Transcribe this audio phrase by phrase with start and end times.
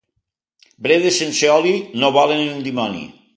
[0.87, 3.05] Bledes sense oli no valen un dimoni.